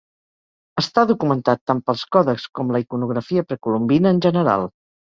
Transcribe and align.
Està 0.81 1.03
documentat 1.11 1.61
tant 1.71 1.83
pels 1.91 2.07
còdexs 2.17 2.49
com 2.61 2.75
la 2.77 2.85
iconografia 2.87 3.49
precolombina 3.53 4.19
en 4.19 4.27
general. 4.29 4.71